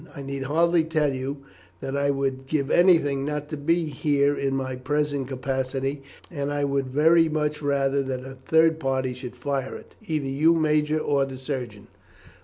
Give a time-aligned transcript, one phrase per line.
[0.15, 1.43] I need hardly tell you
[1.79, 6.63] that I would give anything not to be here in my present capacity, and I
[6.63, 11.25] would very much rather that a third party should fire it either your major or
[11.25, 11.85] the surgeon."